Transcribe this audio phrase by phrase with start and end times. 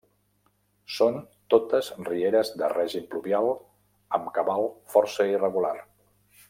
[0.93, 1.19] Són
[1.55, 3.53] totes rieres de règim pluvial
[4.19, 5.77] amb cabal força irregular.